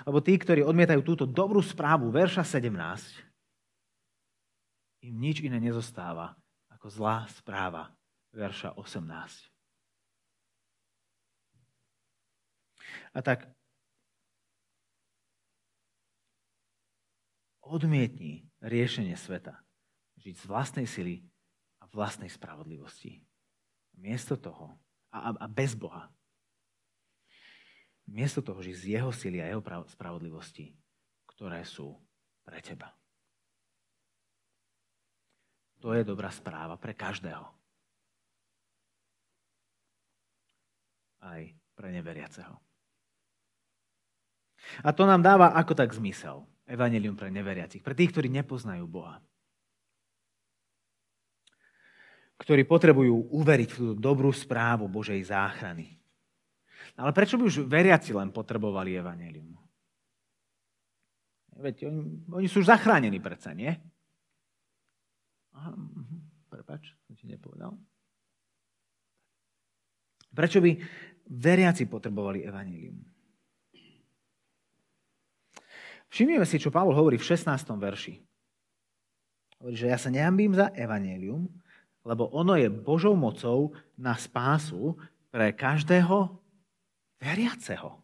[0.09, 2.73] Lebo tí, ktorí odmietajú túto dobrú správu, verša 17,
[5.05, 6.33] im nič iné nezostáva
[6.73, 7.93] ako zlá správa,
[8.33, 9.05] verša 18.
[13.13, 13.45] A tak
[17.61, 19.61] odmietni riešenie sveta.
[20.21, 21.21] Žiť z vlastnej sily
[21.81, 23.21] a vlastnej spravodlivosti.
[23.95, 24.75] Miesto toho
[25.12, 26.12] a, a bez Boha
[28.05, 30.77] Miesto toho žiť z jeho sily a jeho spravodlivosti,
[31.25, 31.97] ktoré sú
[32.45, 32.93] pre teba.
[35.81, 37.45] To je dobrá správa pre každého.
[41.25, 41.41] Aj
[41.73, 42.62] pre neveriaceho.
[44.86, 46.45] A to nám dáva ako tak zmysel.
[46.65, 47.86] Evangelium pre neveriacich.
[47.86, 49.21] Pre tých, ktorí nepoznajú Boha.
[52.36, 55.95] Ktorí potrebujú uveriť v tú dobrú správu Božej záchrany.
[56.95, 59.56] Ale prečo by už veriaci len potrebovali evanelium?
[61.56, 62.02] Veď oni,
[62.36, 63.71] oni sú už zachránení predsa, nie?
[65.56, 67.80] Mhm, prepač, som ti nepovedal.
[70.36, 70.71] Prečo by
[71.32, 73.00] veriaci potrebovali evanelium?
[76.12, 77.76] Všimnime si, čo Pavol hovorí v 16.
[77.76, 78.19] verši.
[79.60, 81.48] Hovorí, že ja sa nehambím za evanelium,
[82.06, 84.94] lebo ono je Božou mocou na spásu
[85.34, 86.38] pre každého
[87.18, 87.98] veriaceho.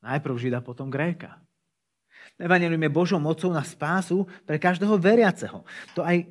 [0.00, 1.36] Najprv Žida, potom Gréka.
[2.40, 5.62] Evangelium je Božou mocou na spásu pre každého veriaceho.
[5.94, 6.24] To aj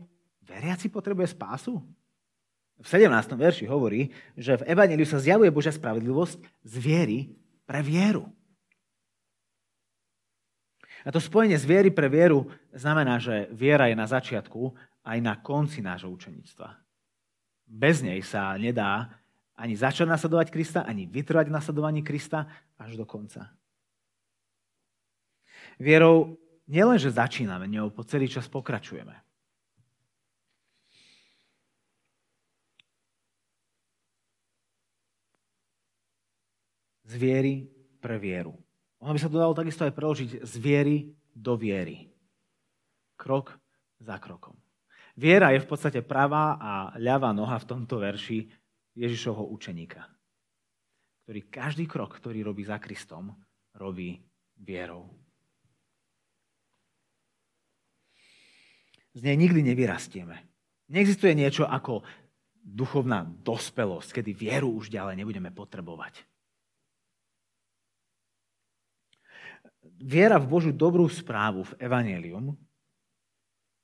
[0.45, 1.81] veriaci potrebuje spásu?
[2.75, 3.07] V 17.
[3.39, 6.37] verši hovorí, že v Evangeliu sa zjavuje Božia spravedlivosť
[6.67, 7.19] z viery
[7.63, 8.27] pre vieru.
[11.05, 14.73] A to spojenie z viery pre vieru znamená, že viera je na začiatku
[15.05, 16.84] aj na konci nášho učenictva.
[17.65, 19.09] Bez nej sa nedá
[19.57, 21.55] ani začať nasledovať Krista, ani vytrvať v
[22.05, 22.45] Krista
[22.77, 23.49] až do konca.
[25.79, 29.15] Vierou nielenže začíname, ňou po celý čas pokračujeme.
[37.05, 37.69] Z viery
[38.01, 38.57] pre vieru.
[38.99, 42.09] Ono by sa to dalo takisto aj preložiť z viery do viery.
[43.13, 43.53] Krok
[44.01, 44.64] za krokom.
[45.15, 48.51] Viera je v podstate pravá a ľavá noha v tomto verši
[48.99, 50.03] Ježišovho učeníka,
[51.23, 53.31] ktorý každý krok, ktorý robí za Kristom,
[53.79, 54.19] robí
[54.59, 55.07] vierou.
[59.15, 60.35] Z nej nikdy nevyrastieme.
[60.91, 62.03] Neexistuje niečo ako
[62.59, 66.27] duchovná dospelosť, kedy vieru už ďalej nebudeme potrebovať.
[69.95, 72.57] Viera v Božiu dobrú správu v Evangelium,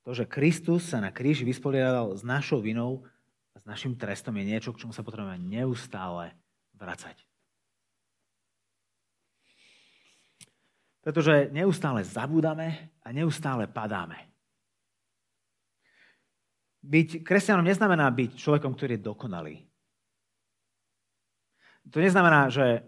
[0.02, 3.06] to, že Kristus sa na kríži vysporiadal s našou vinou,
[3.52, 6.34] a s našim trestom je niečo, k čomu sa potrebujeme neustále
[6.74, 7.20] vracať.
[11.02, 14.30] Pretože neustále zabúdame a neustále padáme.
[16.82, 19.56] Byť kresťanom neznamená byť človekom, ktorý je dokonalý.
[21.90, 22.86] To neznamená, že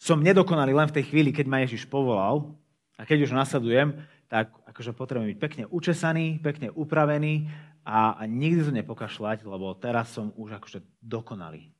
[0.00, 2.56] som nedokonalý len v tej chvíli, keď ma Ježiš povolal
[2.96, 7.48] a keď už nasledujem, tak akože potrebujem byť pekne učesaný, pekne upravený
[7.82, 11.72] a, a nikdy to nepokašľať, lebo teraz som už akože dokonalý.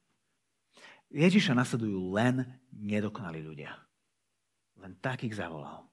[1.13, 3.77] Ježiša nasledujú len nedokonalí ľudia.
[4.81, 5.89] Len takých zavolal.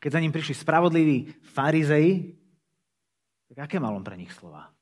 [0.00, 2.36] Keď za ním prišli spravodliví farizei,
[3.48, 4.72] tak aké mal on pre nich slova?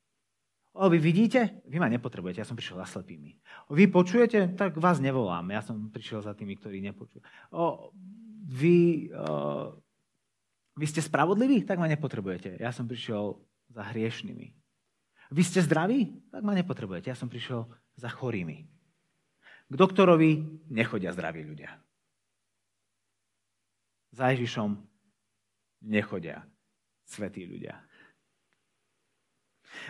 [0.72, 1.62] O, vy vidíte?
[1.68, 3.36] Vy ma nepotrebujete, ja som prišiel za slepými.
[3.68, 4.56] O, vy počujete?
[4.56, 7.20] Tak vás nevolám, ja som prišiel za tými, ktorí nepočujú.
[7.52, 7.92] O,
[8.48, 9.81] vy, o,
[10.72, 11.68] vy ste spravodliví?
[11.68, 12.56] Tak ma nepotrebujete.
[12.56, 13.36] Ja som prišiel
[13.68, 14.56] za hriešnými.
[15.32, 16.28] Vy ste zdraví?
[16.32, 17.12] Tak ma nepotrebujete.
[17.12, 18.68] Ja som prišiel za chorými.
[19.68, 21.76] K doktorovi nechodia zdraví ľudia.
[24.12, 24.76] Za Ježišom
[25.88, 26.44] nechodia
[27.08, 27.80] svetí ľudia.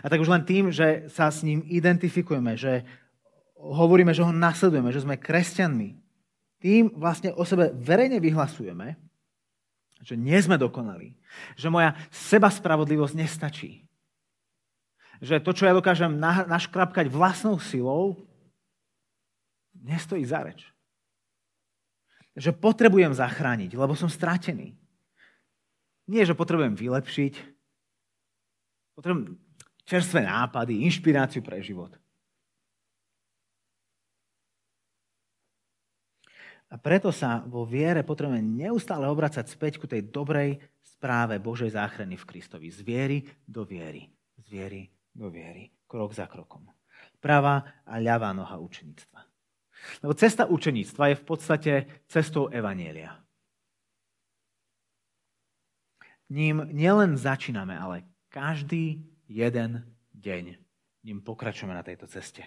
[0.02, 2.86] A tak už len tým, že sa s ním identifikujeme, že
[3.58, 5.98] hovoríme, že ho nasledujeme, že sme kresťanmi,
[6.62, 8.94] tým vlastne o sebe verejne vyhlasujeme,
[10.02, 11.14] že nie sme dokonalí,
[11.54, 13.86] že moja seba spravodlivosť nestačí.
[15.22, 16.18] Že to, čo ja dokážem
[16.50, 18.18] naškrapkať vlastnou silou,
[19.78, 20.66] nestojí za reč.
[22.34, 24.74] Že potrebujem zachrániť, lebo som stratený.
[26.10, 27.34] Nie, že potrebujem vylepšiť.
[28.98, 29.38] Potrebujem
[29.86, 32.01] čerstvé nápady, inšpiráciu pre život.
[36.72, 42.16] A preto sa vo viere potrebujeme neustále obracať späť ku tej dobrej správe Božej záchrany
[42.16, 42.72] v Kristovi.
[42.72, 44.08] Z viery do viery.
[44.40, 45.68] Z viery do viery.
[45.84, 46.64] Krok za krokom.
[47.20, 49.20] Pravá a ľavá noha učeníctva.
[50.00, 51.72] Lebo cesta učeníctva je v podstate
[52.08, 53.20] cestou Evanielia.
[56.32, 59.84] Ním nielen začíname, ale každý jeden
[60.16, 60.56] deň
[61.04, 62.40] ním pokračujeme na tejto ceste.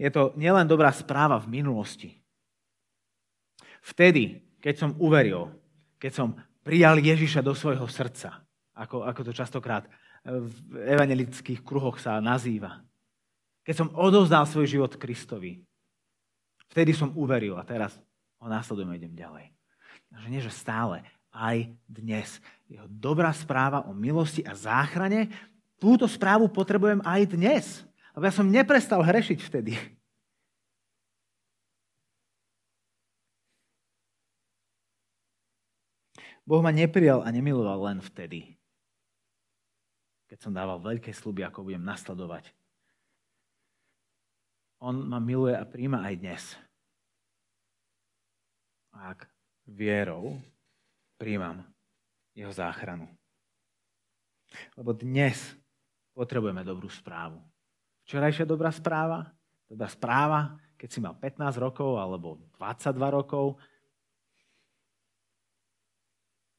[0.00, 2.16] Je to nielen dobrá správa v minulosti,
[3.82, 5.50] Vtedy, keď som uveril,
[5.98, 6.28] keď som
[6.62, 8.44] prijal Ježiša do svojho srdca,
[8.76, 9.88] ako, ako to častokrát
[10.26, 10.52] v
[10.94, 12.84] evangelických kruhoch sa nazýva.
[13.64, 15.64] Keď som odovzdal svoj život Kristovi,
[16.72, 17.96] vtedy som uveril a teraz
[18.38, 19.50] ho následujeme idem ďalej.
[20.08, 22.40] Takže nie, že stále, aj dnes.
[22.68, 25.28] Jeho dobrá správa o milosti a záchrane,
[25.76, 27.64] túto správu potrebujem aj dnes.
[28.16, 29.78] Lebo ja som neprestal hrešiť vtedy.
[36.48, 38.56] Boh ma neprijal a nemiloval len vtedy,
[40.32, 42.48] keď som dával veľké sluby, ako budem nasledovať.
[44.80, 46.42] On ma miluje a príjma aj dnes.
[48.96, 49.28] Ak
[49.68, 50.40] vierou
[51.20, 51.68] príjmam
[52.32, 53.04] jeho záchranu.
[54.72, 55.36] Lebo dnes
[56.16, 57.44] potrebujeme dobrú správu.
[58.08, 59.28] Včerajšia dobrá správa,
[59.68, 63.60] dobrá správa, keď si mal 15 rokov alebo 22 rokov,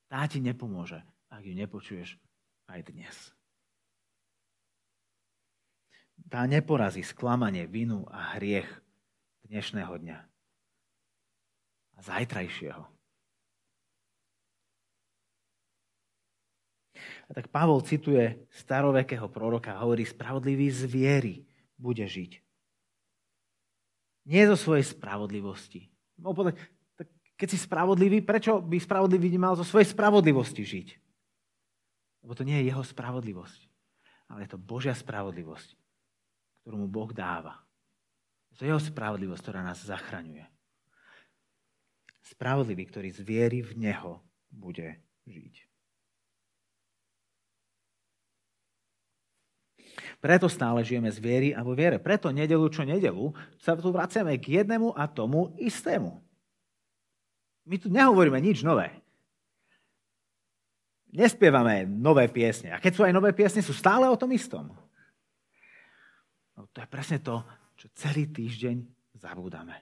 [0.09, 2.17] tá ti nepomôže, ak ju nepočuješ
[2.67, 3.15] aj dnes.
[6.27, 8.67] Tá neporazí sklamanie, vinu a hriech
[9.47, 10.19] dnešného dňa
[11.95, 12.83] a zajtrajšieho.
[17.29, 21.35] A tak Pavol cituje starovekého proroka a hovorí, spravodlivý z viery
[21.77, 22.41] bude žiť.
[24.25, 25.87] Nie zo svojej spravodlivosti.
[27.39, 30.87] Keď si spravodlivý, prečo by spravodlivý nemal zo svojej spravodlivosti žiť?
[32.27, 33.59] Lebo to nie je jeho spravodlivosť,
[34.27, 35.71] ale je to Božia spravodlivosť,
[36.61, 37.63] ktorú mu Boh dáva.
[38.59, 40.43] To je jeho spravodlivosť, ktorá nás zachraňuje.
[42.27, 44.19] Spravodlivý, ktorý z viery v Neho
[44.51, 45.63] bude žiť.
[50.19, 52.03] Preto stále žijeme z viery a vo viere.
[52.03, 56.28] Preto nedelu čo nedelu sa tu vraciame k jednému a tomu istému.
[57.69, 58.89] My tu nehovoríme nič nové.
[61.13, 62.73] Nespievame nové piesne.
[62.73, 64.73] A keď sú aj nové piesne, sú stále o tom istom.
[66.57, 67.45] No, to je presne to,
[67.77, 68.77] čo celý týždeň
[69.21, 69.77] zabúdame.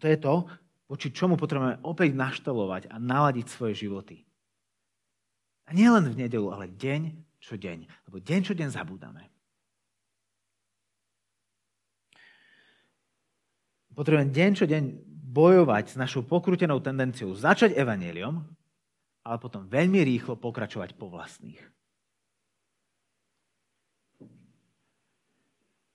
[0.00, 0.34] To je to,
[0.88, 4.24] voči čomu potrebujeme opäť naštelovať a naladiť svoje životy.
[5.68, 8.08] A nie len v nedelu, ale deň čo deň.
[8.08, 9.31] Lebo deň čo deň zabúdame.
[13.94, 14.84] Potrebujem deň čo deň
[15.32, 18.44] bojovať s našou pokrútenou tendenciou začať evaníliom,
[19.22, 21.60] ale potom veľmi rýchlo pokračovať po vlastných.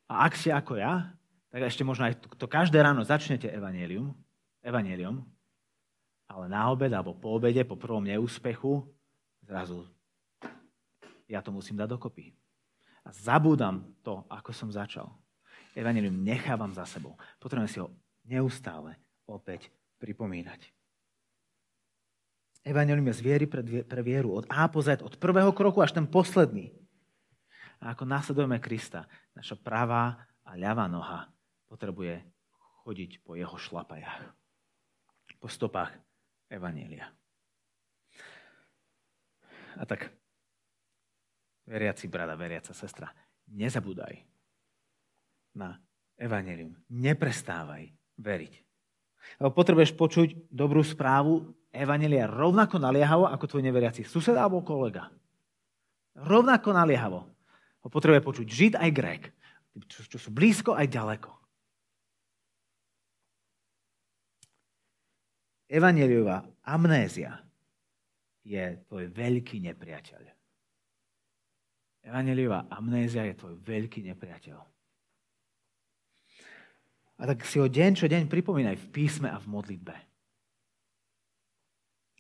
[0.08, 1.12] A ak ste ako ja,
[1.52, 4.16] tak ešte možno aj to každé ráno začnete evanílium,
[4.64, 5.22] evanílium,
[6.32, 8.88] ale na obed alebo po obede, po prvom neúspechu,
[9.44, 9.84] zrazu
[11.28, 12.32] ja to musím dať dokopy.
[13.04, 15.12] A zabúdam to, ako som začal.
[15.78, 17.14] Evangelium nechávam za sebou.
[17.38, 17.94] Potrebujem si ho
[18.26, 18.98] neustále
[19.30, 19.70] opäť
[20.02, 20.74] pripomínať.
[22.66, 23.46] Evangelium je z viery
[23.86, 24.34] pre vieru.
[24.34, 26.74] Od A po Z, od prvého kroku až ten posledný.
[27.78, 29.06] A ako následujeme Krista,
[29.38, 31.30] naša pravá a ľavá noha
[31.70, 32.26] potrebuje
[32.84, 34.34] chodiť po jeho šlapajách.
[35.38, 35.94] Po stopách
[36.50, 37.08] Evanielia.
[39.78, 40.10] A tak,
[41.70, 43.14] veriaci brada, veriaca sestra,
[43.54, 44.37] nezabúdaj,
[45.58, 45.82] na
[46.16, 46.78] evanelium.
[46.94, 47.90] Neprestávaj
[48.22, 48.54] veriť.
[49.42, 55.12] Lebo potrebuješ počuť dobrú správu evanelia rovnako naliehavo ako tvoj neveriaci sused alebo kolega.
[56.18, 57.22] Rovnako naliehavo.
[57.86, 59.24] Ho potrebuje počuť Žid aj Grek,
[59.86, 61.32] čo, čo sú blízko aj ďaleko.
[65.68, 67.44] Evaneliová amnézia
[68.48, 70.24] je tvoj veľký nepriateľ.
[72.08, 74.77] Evangeliová amnézia je tvoj veľký nepriateľ.
[77.18, 79.96] A tak si ho deň čo deň pripomínaj v písme a v modlitbe.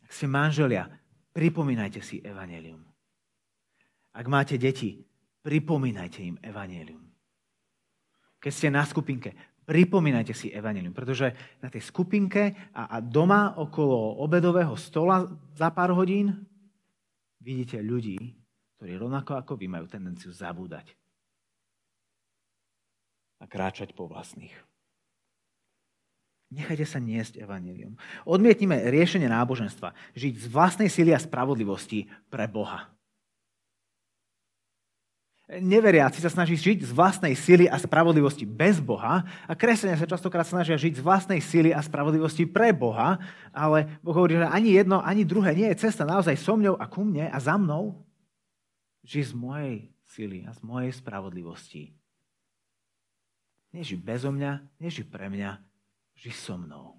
[0.08, 0.90] Ak ste manželia,
[1.36, 2.82] pripomínajte si evanelium.
[4.18, 4.98] Ak máte deti,
[5.46, 7.06] pripomínajte im evanelium.
[8.42, 9.38] Keď ste na skupinke,
[9.68, 11.30] pripomínajte si evanelium, pretože
[11.62, 16.34] na tej skupinke a, a doma okolo obedového stola za pár hodín
[17.44, 18.18] vidíte ľudí,
[18.80, 20.96] ktorí rovnako ako vy majú tendenciu zabúdať
[23.38, 24.56] a kráčať po vlastných.
[26.48, 28.00] Nechajte sa niesť evanelium.
[28.24, 29.92] Odmietnime riešenie náboženstva.
[30.16, 32.88] Žiť z vlastnej síly a spravodlivosti pre Boha.
[35.48, 40.44] Neveriaci sa snaží žiť z vlastnej síly a spravodlivosti bez Boha a kresťania sa častokrát
[40.44, 43.16] snažia žiť z vlastnej síly a spravodlivosti pre Boha,
[43.56, 46.84] ale Boh hovorí, že ani jedno, ani druhé nie je cesta naozaj so mňou a
[46.92, 47.96] ku mne a za mnou.
[49.08, 51.96] Ži z mojej síly a z mojej spravodlivosti.
[53.72, 55.64] Neži bezo mňa, neži pre mňa,
[56.18, 56.98] ži so mnou.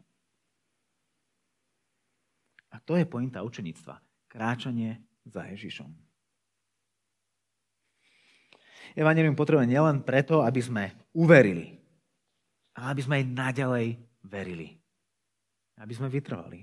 [2.70, 3.98] A to je pointa učenictva.
[4.28, 5.88] Kráčanie za Ježišom.
[8.96, 11.76] Evangelium potrebujeme nielen preto, aby sme uverili,
[12.76, 13.86] ale aby sme aj naďalej
[14.24, 14.68] verili.
[15.78, 16.60] Aby sme vytrvali.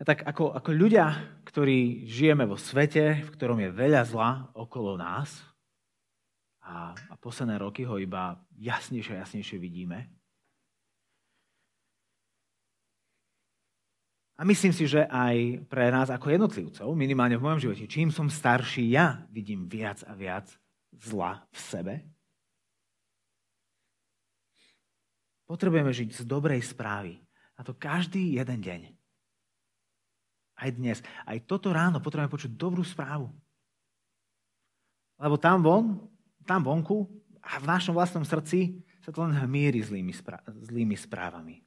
[0.00, 1.12] A tak ako, ako ľudia,
[1.44, 5.49] ktorí žijeme vo svete, v ktorom je veľa zla okolo nás,
[6.70, 10.06] a, a posledné roky ho iba jasnejšie a jasnejšie vidíme,
[14.40, 18.32] A myslím si, že aj pre nás ako jednotlivcov, minimálne v mojom živote, čím som
[18.32, 20.48] starší, ja vidím viac a viac
[20.96, 21.94] zla v sebe.
[25.44, 27.20] Potrebujeme žiť z dobrej správy.
[27.52, 28.80] A to každý jeden deň.
[30.56, 31.04] Aj dnes.
[31.28, 33.28] Aj toto ráno potrebujeme počuť dobrú správu.
[35.20, 35.84] Lebo tam von,
[36.50, 37.06] tam vonku
[37.38, 41.62] a v našom vlastnom srdci sa to len hmíri zlými, spra- zlými správami.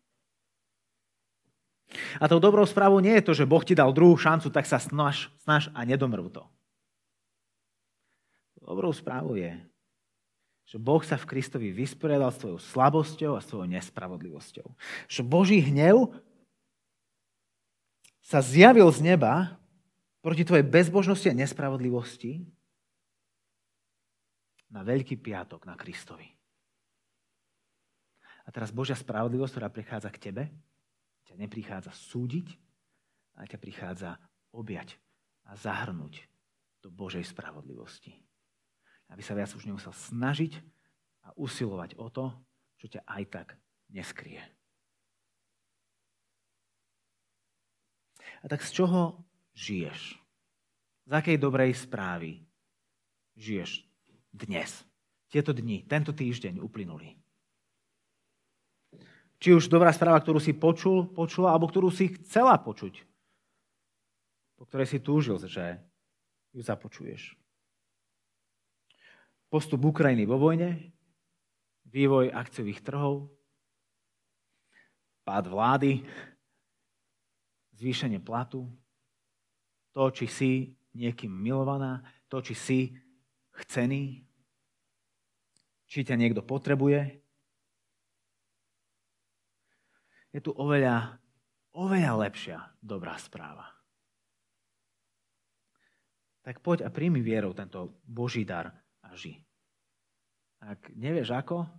[2.19, 4.83] A tou dobrou správou nie je to, že Boh ti dal druhú šancu, tak sa
[4.83, 6.43] snaž, snaž a nedomrv to.
[8.59, 9.55] Dobrou správou je,
[10.67, 14.67] že Boh sa v Kristovi vysporiadal s tvojou slabosťou a svojou nespravodlivosťou.
[15.07, 16.11] Že Boží hnev
[18.23, 19.59] sa zjavil z neba
[20.23, 22.47] proti tvojej bezbožnosti a nespravodlivosti
[24.73, 26.25] na Veľký piatok na Kristovi.
[28.43, 30.43] A teraz Božia spravodlivosť, ktorá prichádza k tebe,
[31.29, 32.47] ťa neprichádza súdiť,
[33.37, 34.11] ale ťa prichádza
[34.51, 34.97] objať
[35.47, 36.25] a zahrnúť
[36.83, 38.11] do Božej spravodlivosti.
[39.07, 40.59] Aby sa viac už nemusel snažiť
[41.23, 42.33] a usilovať o to,
[42.81, 43.47] čo ťa aj tak
[43.93, 44.41] neskrie.
[48.43, 49.23] A tak z čoho
[49.55, 50.19] žiješ?
[51.07, 52.43] Z akej dobrej správy
[53.39, 53.92] žiješ
[54.33, 54.81] dnes?
[55.29, 57.17] Tieto dni, tento týždeň uplynuli.
[59.37, 63.05] Či už dobrá správa, ktorú si počul, počula, alebo ktorú si chcela počuť.
[64.57, 65.77] Po ktorej si túžil, že
[66.55, 67.35] ju započuješ.
[69.51, 70.95] Postup Ukrajiny vo vojne,
[71.91, 73.29] vývoj akciových trhov,
[75.27, 76.01] pád vlády,
[77.77, 78.65] zvýšenie platu,
[79.93, 80.51] to, či si
[80.95, 82.79] niekým milovaná, to, či si
[83.53, 84.25] chcený,
[85.85, 87.21] či ťa niekto potrebuje,
[90.33, 91.21] je tu oveľa,
[91.77, 93.69] oveľa lepšia dobrá správa.
[96.43, 98.73] Tak poď a príjmi vierou tento Boží dar
[99.05, 99.37] a ži.
[100.59, 101.69] Ak nevieš ako,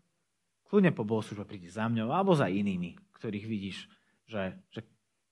[0.70, 3.91] kľudne po bohoslužbe prídi za mňou alebo za inými, ktorých vidíš,
[4.25, 4.81] že, že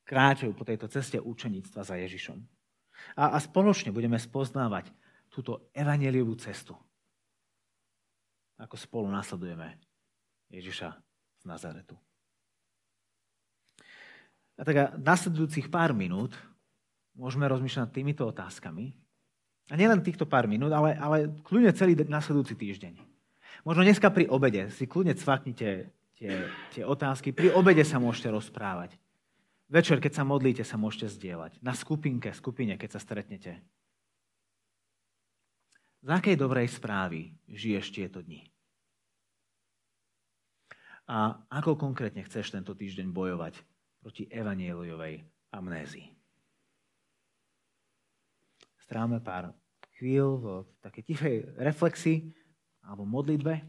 [0.04, 2.38] kráčajú po tejto ceste učeníctva za Ježišom.
[3.16, 4.92] A, a spoločne budeme spoznávať
[5.32, 6.76] túto evaneliovú cestu.
[8.60, 9.80] Ako spolu nasledujeme
[10.52, 10.88] Ježiša
[11.40, 11.96] z Nazaretu.
[14.60, 16.36] A tak nasledujúcich pár minút
[17.16, 18.92] môžeme rozmýšľať týmito otázkami.
[19.72, 22.94] A nielen týchto pár minút, ale, ale kľudne celý nasledujúci týždeň.
[23.64, 26.32] Možno dneska pri obede si kľudne cvaknite tie,
[26.76, 27.32] tie otázky.
[27.32, 29.00] Pri obede sa môžete rozprávať.
[29.72, 31.64] Večer, keď sa modlíte, sa môžete zdieľať.
[31.64, 33.64] Na skupinke, skupine, keď sa stretnete.
[36.02, 38.42] Z akej dobrej správy žiješ tieto dni?
[41.06, 43.54] A ako konkrétne chceš tento týždeň bojovať
[44.02, 45.22] proti evanieliovej
[45.54, 46.10] amnézii.
[48.82, 49.54] Strávame pár
[49.94, 50.46] chvíľ v
[50.82, 52.34] takej tichej reflexii
[52.82, 53.62] alebo modlitbe.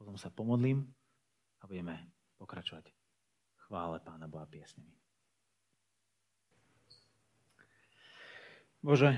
[0.00, 0.88] Potom sa pomodlím
[1.60, 2.00] a budeme
[2.40, 2.88] pokračovať
[3.68, 4.96] chvále Pána Boha piesňami.
[8.84, 9.16] Bože,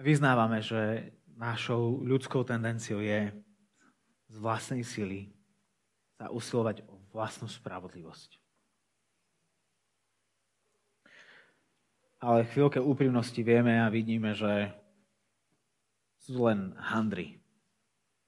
[0.00, 3.32] vyznávame, že našou ľudskou tendenciou je
[4.30, 5.32] z vlastnej sily
[6.16, 8.40] sa usilovať o vlastnú spravodlivosť.
[12.20, 14.68] Ale chvíľke úprimnosti vieme a vidíme, že
[16.20, 17.40] sú len handry,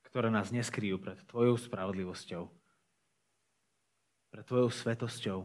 [0.08, 2.48] ktoré nás neskryjú pred Tvojou spravodlivosťou,
[4.32, 5.44] pred Tvojou svetosťou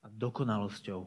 [0.00, 1.04] a dokonalosťou.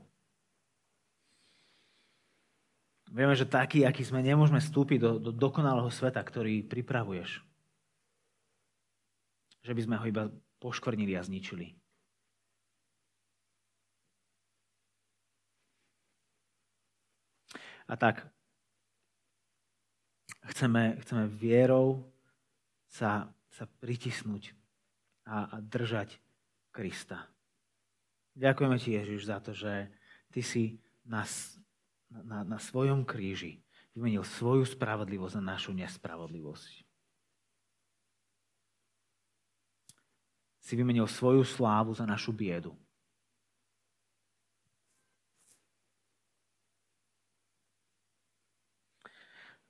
[3.13, 7.45] Vieme, že taký, aký sme, nemôžeme vstúpiť do, do dokonalého sveta, ktorý pripravuješ.
[9.61, 10.23] Že by sme ho iba
[10.57, 11.77] poškvrnili a zničili.
[17.85, 18.25] A tak
[20.49, 22.09] chceme, chceme vierou
[22.89, 24.57] sa, sa pritisnúť
[25.29, 26.17] a, a držať
[26.73, 27.29] Krista.
[28.35, 29.87] Ďakujeme ti, Ježiš, za to, že
[30.33, 31.23] ty si na,
[32.23, 33.59] na, na svojom kríži
[33.91, 36.83] vymenil svoju spravodlivosť na našu nespravodlivosť.
[40.65, 42.73] Si vymenil svoju slávu za našu biedu.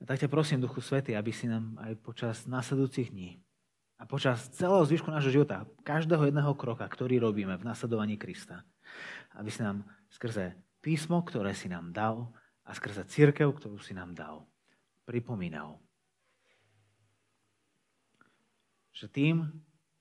[0.06, 3.42] tak ťa prosím, Duchu Svety, aby si nám aj počas následujúcich dní
[3.98, 8.62] a počas celého zvyšku nášho života, každého jedného kroka, ktorý robíme v nasledovaní Krista,
[9.34, 9.82] aby si nám
[10.14, 10.54] skrze
[10.86, 12.30] písmo, ktoré si nám dal
[12.62, 14.46] a skrze církev, ktorú si nám dal,
[15.10, 15.82] pripomínal,
[18.94, 19.50] že tým,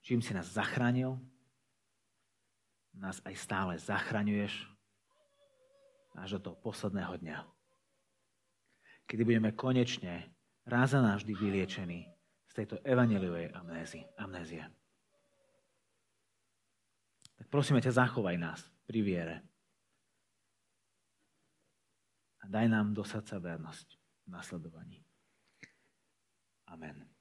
[0.05, 1.16] čím si nás zachránil,
[2.93, 4.68] nás aj stále zachraňuješ
[6.14, 7.55] až do toho posledného dňa
[9.07, 10.32] kedy budeme konečne
[10.64, 12.09] raz a navždy vyliečení
[12.49, 13.53] z tejto evaneliovej
[14.16, 14.64] amnézie.
[17.35, 19.37] Tak prosíme ťa, zachovaj nás pri viere
[22.45, 25.01] a daj nám do srdca vernosť v nasledovaní.
[26.68, 27.14] Amen.